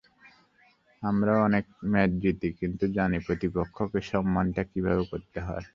আমরাও 1.01 1.39
অনেক 1.43 1.65
ম্যাচ 1.91 2.11
জিতি, 2.21 2.49
কিন্তু 2.59 2.83
জানি 2.97 3.17
প্রতিপক্ষকে 3.27 3.99
সম্মানটা 4.11 4.61
কীভাবে 4.71 5.03
করতে 5.11 5.39
হয়। 5.39 5.65